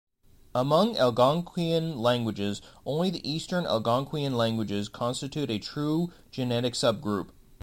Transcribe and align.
Among 0.55 0.97
Algonquian 0.97 1.95
languages, 1.99 2.59
only 2.87 3.11
the 3.11 3.29
Eastern 3.29 3.67
Algonquian 3.67 4.35
languages 4.35 4.89
constitute 4.89 5.51
a 5.51 5.59
true 5.59 6.11
genetic 6.31 6.73
subgroup. 6.73 7.29